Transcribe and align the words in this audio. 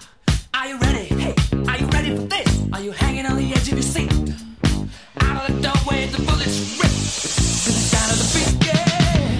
Are 0.61 0.67
you 0.67 0.77
ready? 0.77 1.05
Hey, 1.05 1.33
are 1.67 1.77
you 1.79 1.87
ready 1.87 2.15
for 2.15 2.21
this? 2.21 2.67
Are 2.71 2.81
you 2.81 2.91
hanging 2.91 3.25
on 3.25 3.35
the 3.35 3.51
edge 3.51 3.67
of 3.71 3.79
your 3.79 3.81
seat? 3.81 4.11
Out 5.21 5.49
of 5.49 5.55
the 5.55 5.61
doorway, 5.63 6.05
the 6.05 6.21
bullets 6.21 6.77
rip 6.77 6.91
to 6.91 7.69
the 7.73 7.81
sound 7.89 8.11
of 8.13 8.17
the 8.21 8.27
beat. 8.35 8.53
Yeah. 8.67 9.31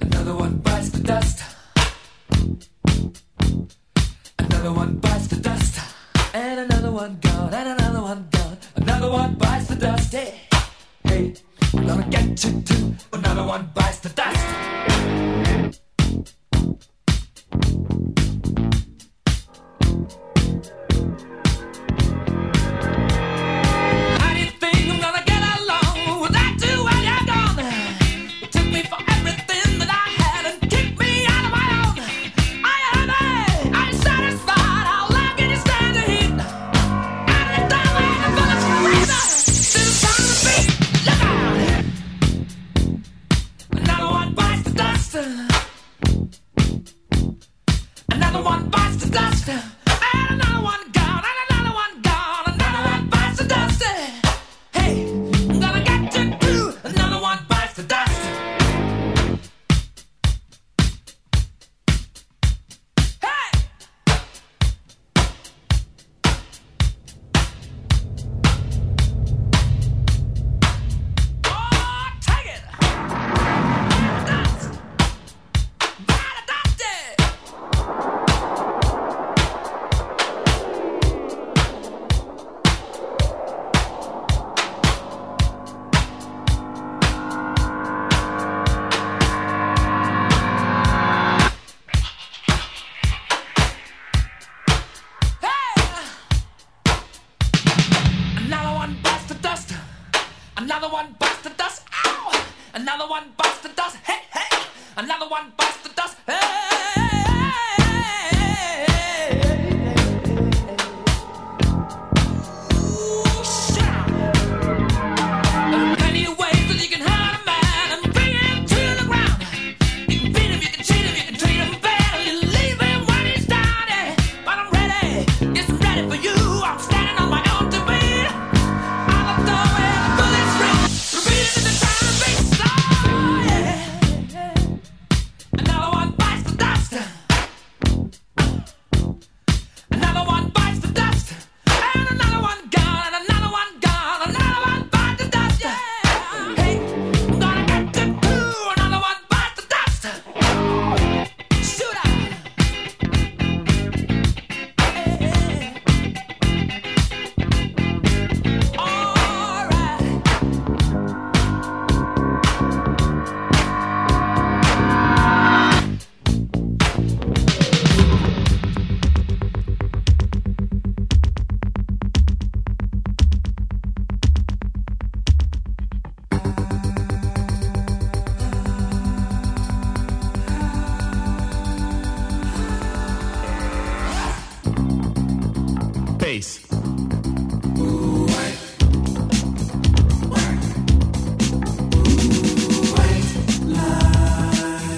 Another 0.00 0.34
one 0.34 0.56
bites 0.56 0.88
the 0.88 1.00
dust. 1.04 1.44
Another 4.40 4.72
one 4.72 4.96
bites 4.96 5.28
the 5.28 5.36
dust. 5.36 5.78
And 6.34 6.58
another 6.68 6.90
one 6.90 7.18
gone, 7.20 7.54
and 7.54 7.68
another 7.80 8.02
one 8.02 8.26
gone. 8.32 8.58
Another 8.74 9.12
one 9.12 9.34
bites 9.34 9.68
the 9.68 9.76
dust. 9.76 10.12
Hey, 10.12 10.40
hey, 11.04 11.34
gonna 11.72 12.04
get 12.10 12.44
you 12.44 12.62
too. 12.62 12.96
Another 13.12 13.46
one 13.46 13.70
bites 13.76 14.00
the 14.00 14.08
dust. 14.08 14.87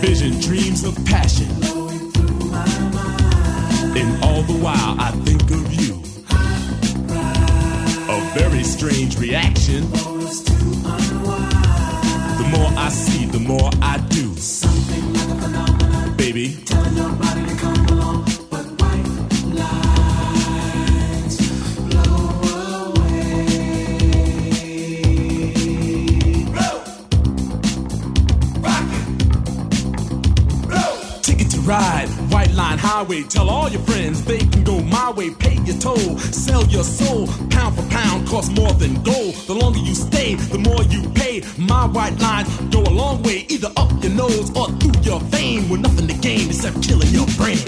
Vision, 0.00 0.40
dreams 0.40 0.82
of 0.84 0.94
passion. 1.04 1.46
And 3.96 4.24
all 4.24 4.42
the 4.42 4.58
while 4.62 4.96
I 4.98 5.10
think 5.24 5.42
of 5.50 5.74
you. 5.74 6.00
A 8.08 8.20
very 8.38 8.64
strange 8.64 9.18
reaction. 9.18 9.82
The 12.38 12.48
more 12.50 12.72
I 12.78 12.88
see, 12.88 13.19
highway. 33.00 33.22
Tell 33.22 33.48
all 33.48 33.68
your 33.68 33.80
friends 33.82 34.24
they 34.24 34.38
can 34.38 34.62
go 34.64 34.80
my 34.80 35.10
way. 35.12 35.30
Pay 35.30 35.56
your 35.64 35.76
toll, 35.78 36.18
sell 36.18 36.64
your 36.66 36.84
soul. 36.84 37.26
Pound 37.50 37.76
for 37.76 37.86
pound, 37.88 38.28
cost 38.28 38.52
more 38.52 38.72
than 38.72 39.02
gold. 39.02 39.34
The 39.46 39.54
longer 39.54 39.78
you 39.78 39.94
stay, 39.94 40.34
the 40.34 40.58
more 40.58 40.82
you 40.84 41.08
pay. 41.10 41.42
My 41.56 41.86
white 41.86 42.18
lines 42.18 42.48
go 42.74 42.82
a 42.82 42.94
long 43.02 43.22
way, 43.22 43.46
either 43.48 43.70
up 43.76 43.90
your 44.02 44.12
nose 44.12 44.50
or 44.56 44.68
through 44.78 45.00
your 45.02 45.20
vein. 45.32 45.68
With 45.68 45.80
nothing 45.80 46.08
to 46.08 46.14
gain 46.14 46.48
except 46.48 46.82
killing 46.82 47.08
your 47.08 47.26
brain. 47.38 47.58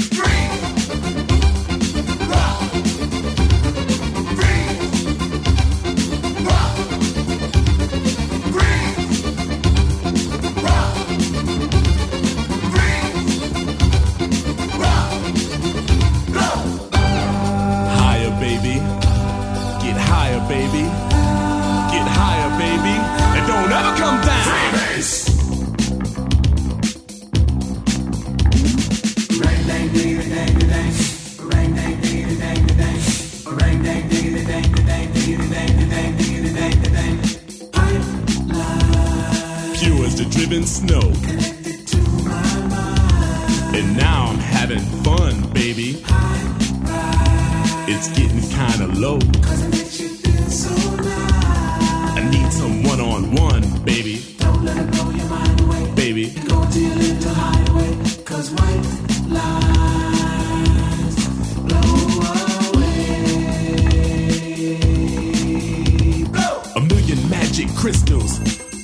Crystals 67.82 68.38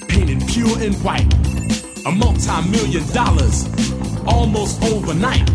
painted 0.09 0.43
pure 0.49 0.77
and 0.81 0.93
white. 1.05 1.33
A 2.05 2.11
multi 2.11 2.69
million 2.69 3.07
dollars 3.13 3.65
almost 4.27 4.83
overnight. 4.83 5.47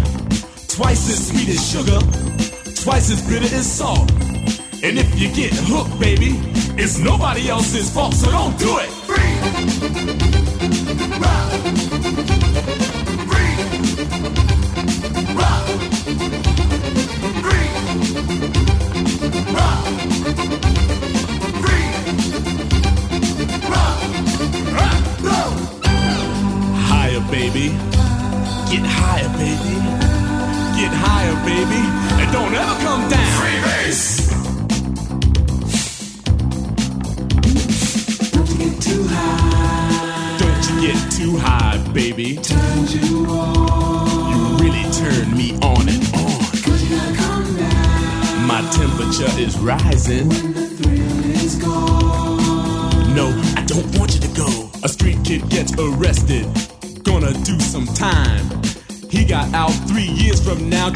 Twice 0.70 1.10
as 1.10 1.28
sweet 1.28 1.50
as 1.50 1.62
sugar, 1.70 2.00
twice 2.84 3.12
as 3.12 3.22
bitter 3.28 3.54
as 3.54 3.70
salt. 3.70 4.10
And 4.82 4.98
if 4.98 5.20
you 5.20 5.28
get 5.34 5.52
hooked, 5.54 6.00
baby, 6.00 6.40
it's 6.82 7.00
nobody 7.00 7.50
else's 7.50 7.94
fault, 7.94 8.14
so 8.14 8.32
don't 8.32 8.58
do 8.58 8.78
it. 8.78 8.90
Free. 9.10 10.23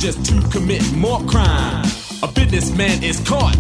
Just 0.08 0.26
to 0.26 0.42
commit 0.58 0.82
more 0.94 1.20
crime. 1.26 1.84
A 2.24 2.32
businessman 2.32 3.04
is 3.04 3.20
caught 3.28 3.58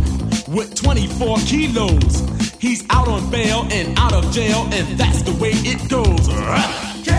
with 0.48 0.74
24 0.76 1.40
kilos. 1.40 2.24
He's 2.58 2.86
out 2.90 3.10
on 3.10 3.30
bail 3.30 3.68
and 3.70 4.00
out 4.00 4.14
of 4.14 4.32
jail, 4.32 4.66
and 4.72 4.88
that's 4.98 5.24
the 5.24 5.34
way 5.42 5.52
it 5.68 5.90
goes. 5.90 6.26
K, 7.04 7.12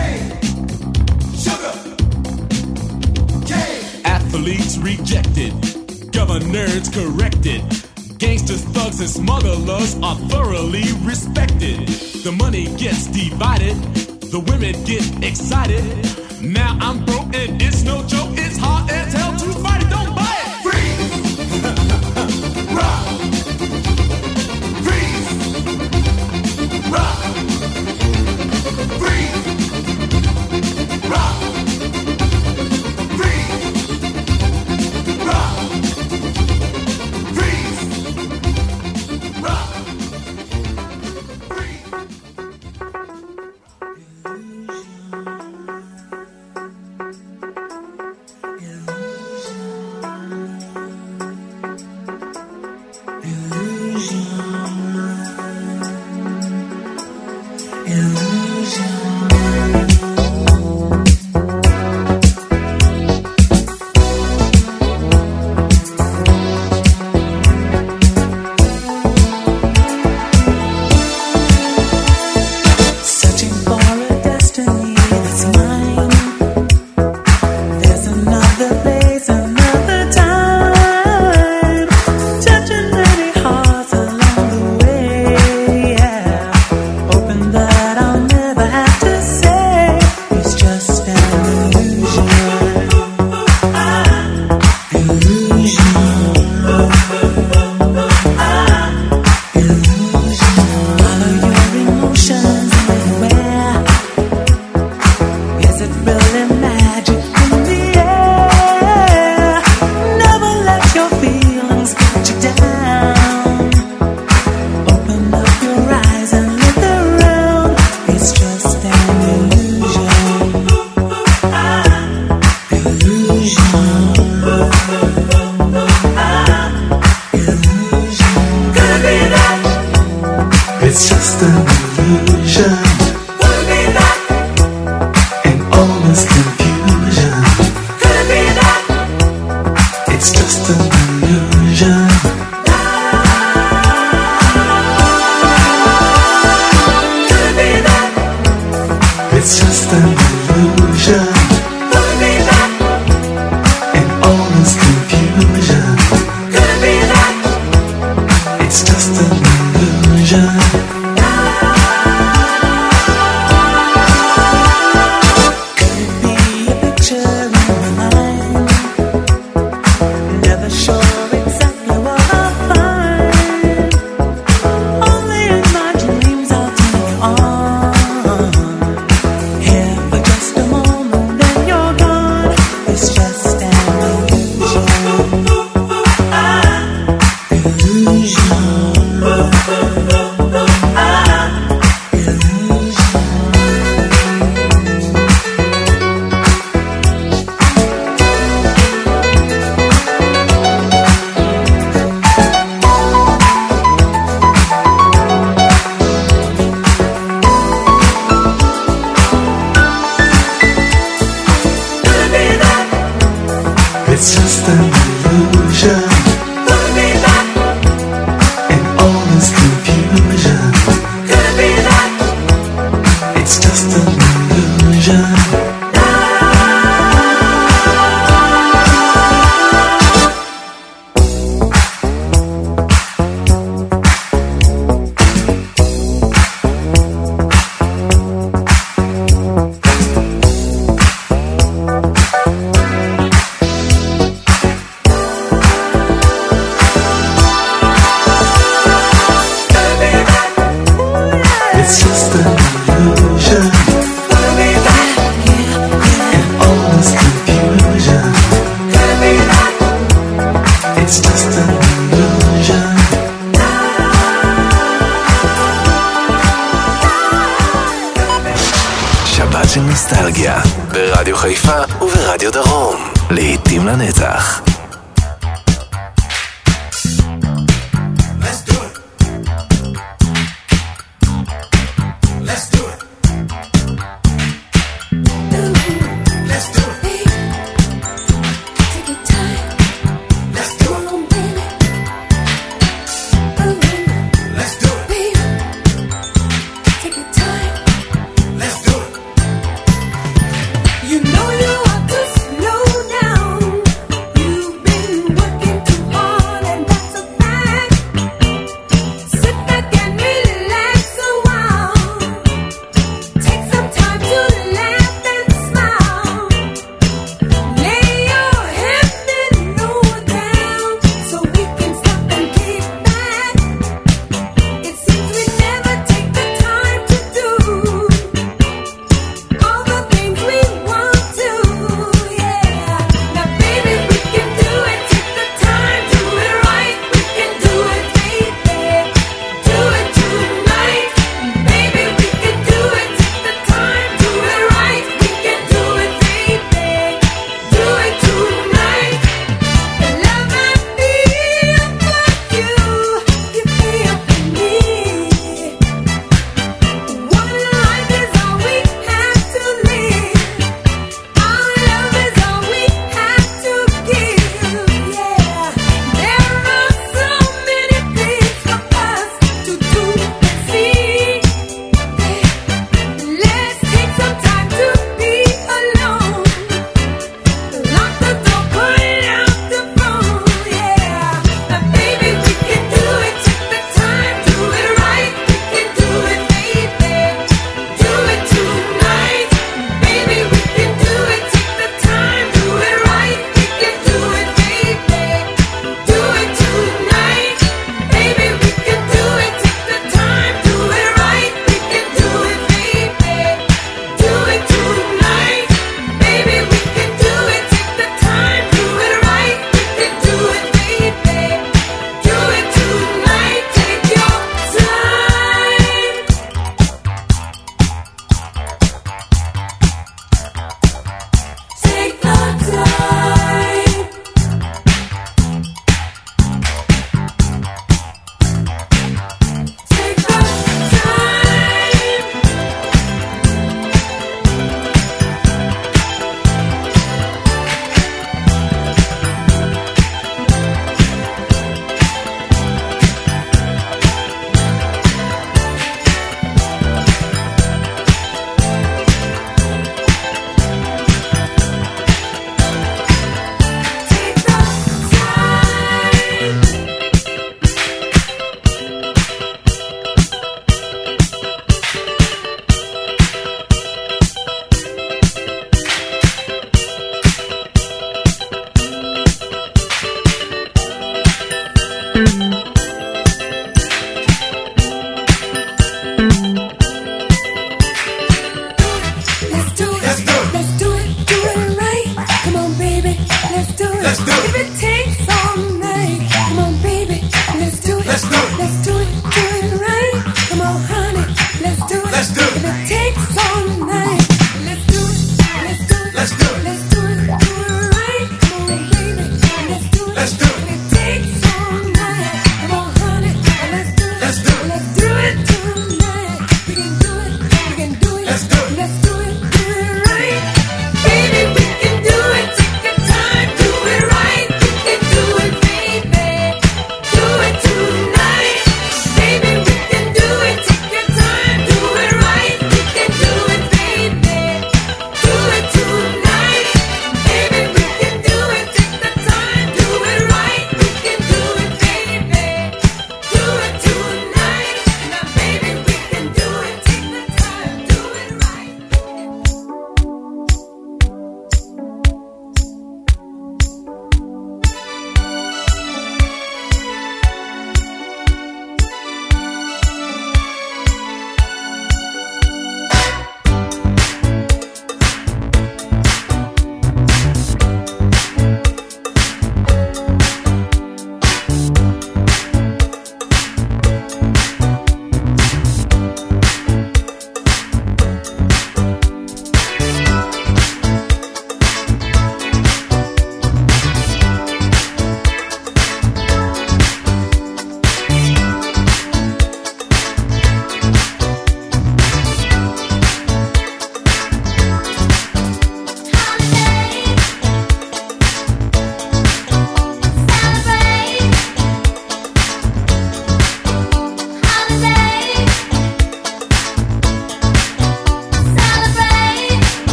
sugar, 1.37 1.75
K. 3.45 4.01
Athletes 4.03 4.79
rejected, 4.79 5.53
governors 6.11 6.89
corrected. 6.89 7.61
Gangsters, 8.17 8.63
thugs, 8.73 8.99
and 8.99 9.09
smugglers 9.09 9.95
are 10.01 10.15
thoroughly 10.31 10.85
respected. 11.03 11.87
The 12.25 12.31
money 12.31 12.65
gets 12.77 13.05
divided, 13.05 13.77
the 14.31 14.39
women 14.39 14.73
get 14.83 15.01
excited. 15.23 15.83
Now 16.41 16.77
I'm 16.79 17.03
broke 17.03 17.33
and 17.35 17.61
it's 17.61 17.83
no 17.83 18.05
joke. 18.05 18.29
It's 18.33 18.57
hard 18.57 18.89
as 18.91 19.13
hell 19.13 19.35
to 19.39 19.53
fight 19.59 19.68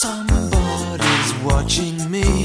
Somebody's 0.00 1.34
watching 1.42 2.08
me. 2.08 2.44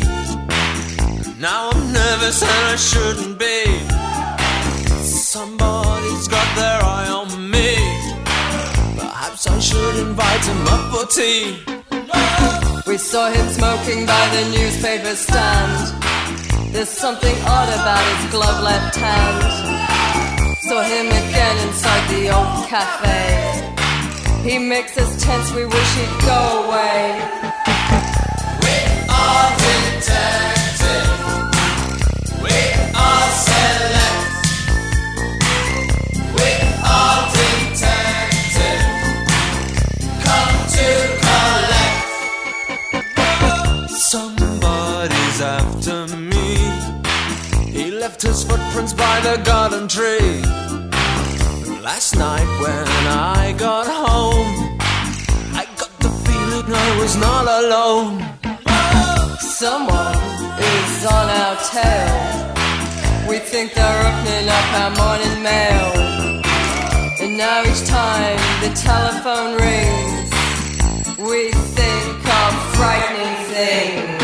Now 1.37 1.69
I'm 1.69 1.93
nervous 1.93 2.41
and 2.41 2.65
I 2.73 2.75
shouldn't 2.75 3.37
be. 3.37 3.77
Somebody's 5.03 6.27
got 6.27 6.49
their 6.55 6.79
eye 6.81 7.09
on 7.09 7.51
me. 7.51 7.75
Perhaps 8.97 9.45
I 9.45 9.59
should 9.59 9.97
invite 10.07 10.43
him 10.43 10.67
up 10.67 10.83
for 10.91 11.05
tea. 11.05 11.59
We 12.87 12.97
saw 12.97 13.29
him 13.29 13.47
smoking 13.49 14.07
by 14.07 14.23
the 14.35 14.49
newspaper 14.57 15.13
stand. 15.13 16.73
There's 16.73 16.89
something 16.89 17.35
odd 17.45 17.69
about 17.69 18.03
his 18.15 18.31
glove 18.31 18.63
left 18.63 18.95
hand. 18.95 20.57
Saw 20.67 20.81
him 20.81 21.05
again 21.05 21.67
inside 21.67 22.09
the 22.09 22.35
old 22.35 22.67
cafe. 22.67 23.72
He 24.43 24.59
makes 24.59 24.97
us 24.97 25.23
tense, 25.23 25.53
we 25.53 25.65
wish 25.65 25.95
he'd 25.95 26.21
go 26.25 26.65
away. 26.65 27.15
We 28.59 28.75
are. 29.07 29.49
We 32.43 32.55
are 32.93 33.29
select. 33.47 34.19
We 36.35 36.49
are. 36.83 37.23
Come 40.25 40.57
to 40.75 40.89
collect. 41.23 42.03
Somebody's 44.11 45.39
after 45.41 45.99
me. 46.17 46.57
He 47.71 47.91
left 47.91 48.21
his 48.21 48.43
footprints 48.43 48.91
by 48.91 49.21
the 49.21 49.37
garden 49.45 49.87
tree. 49.87 50.62
Last 51.95 52.15
night 52.15 52.49
when 52.59 52.87
I 53.37 53.53
got 53.55 53.85
home, 53.85 54.79
I 55.61 55.63
got 55.77 55.93
the 55.99 56.09
feeling 56.25 56.65
I 56.73 56.89
was 56.99 57.15
not 57.17 57.45
alone. 57.61 58.13
Someone 59.37 60.17
is 60.73 61.05
on 61.05 61.27
our 61.41 61.55
tail. 61.69 63.29
We 63.29 63.37
think 63.37 63.75
they're 63.75 64.01
opening 64.09 64.49
up 64.49 64.67
our 64.81 64.91
morning 65.01 65.37
mail. 65.43 65.87
And 67.21 67.37
now 67.37 67.61
each 67.61 67.85
time 67.85 68.41
the 68.65 68.71
telephone 68.73 69.51
rings, 69.61 70.31
we 71.19 71.51
think 71.77 72.17
of 72.41 72.53
frightening 72.73 73.35
things. 73.53 74.22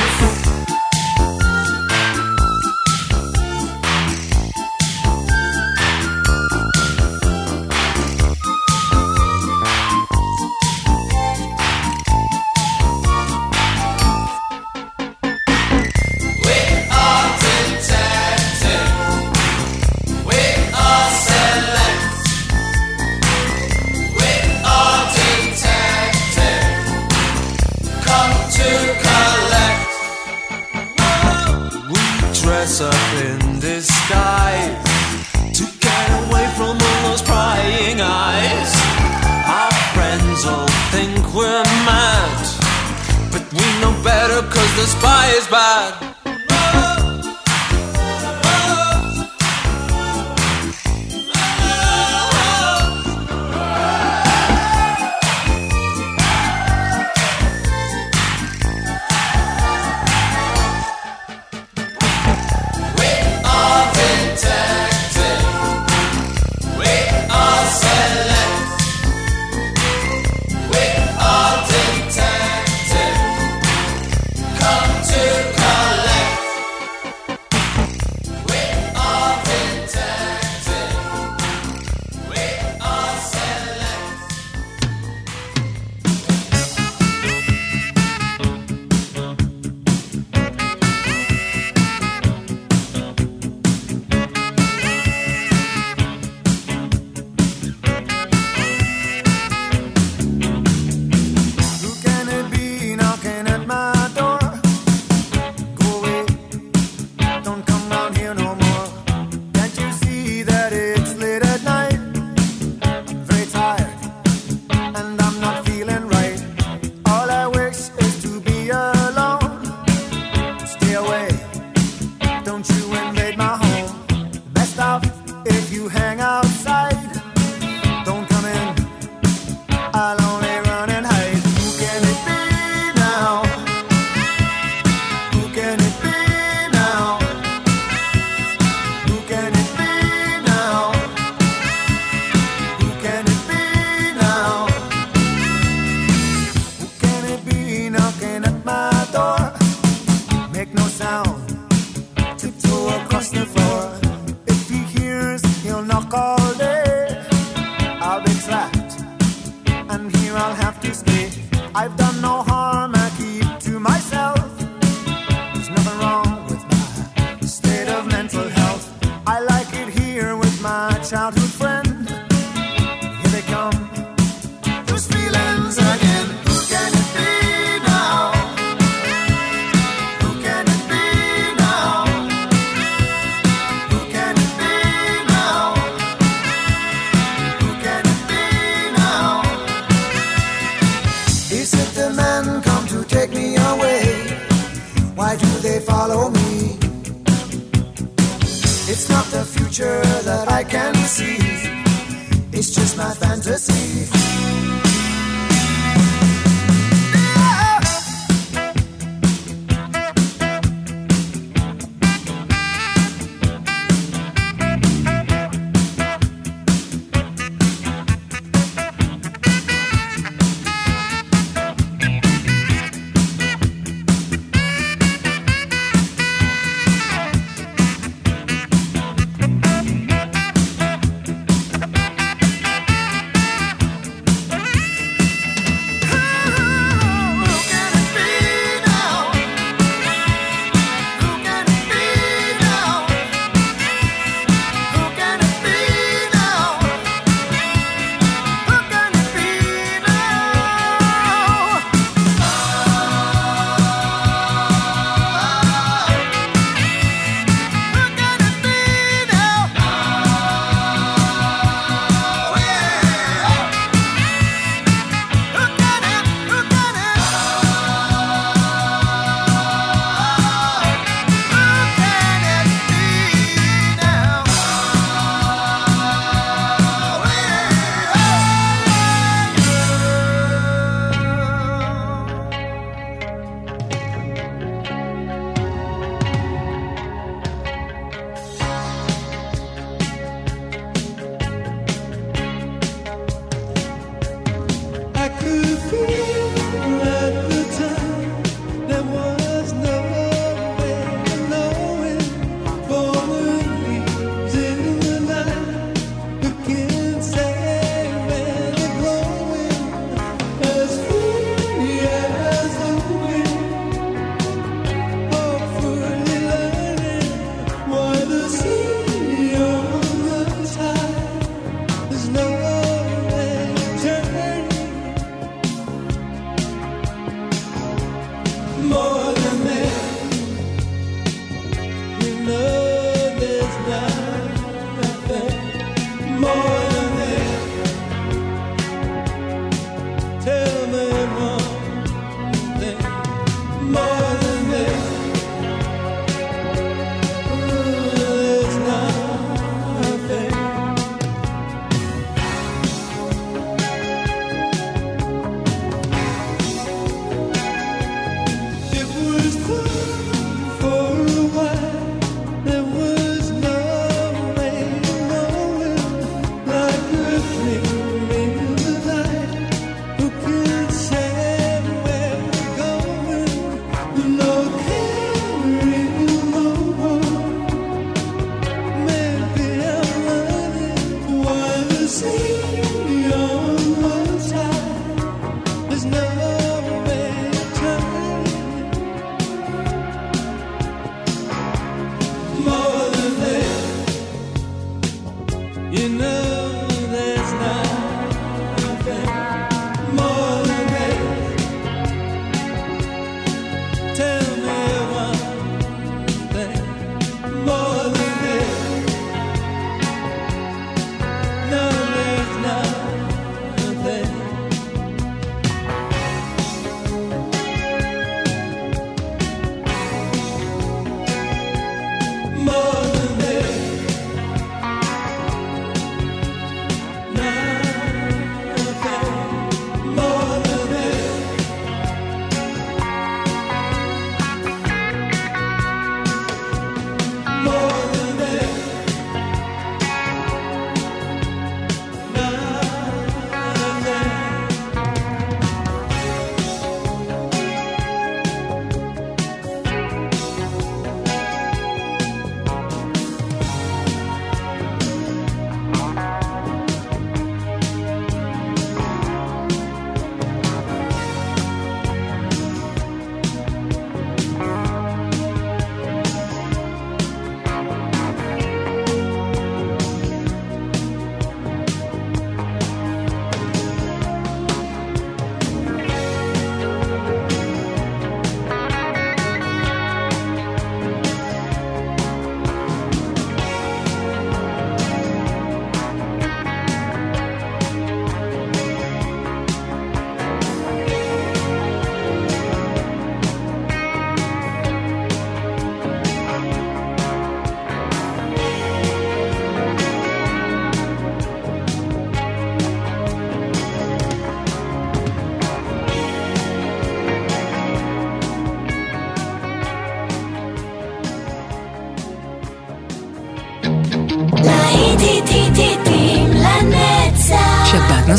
bad. 45.50 46.09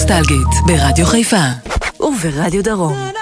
נוסטלגית 0.00 0.66
ברדיו 0.66 1.06
חיפה 1.06 1.44
וברדיו 2.00 2.64
דרום. 2.64 3.19